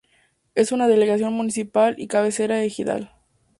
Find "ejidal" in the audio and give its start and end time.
2.63-3.11